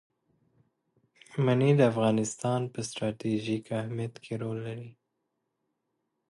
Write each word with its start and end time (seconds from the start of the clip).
منی 1.43 1.71
د 1.75 1.81
افغانستان 1.91 2.61
په 2.73 2.79
ستراتیژیک 2.89 3.65
اهمیت 3.79 4.13
کې 4.23 4.33
رول 4.41 4.57
لري. 4.67 4.89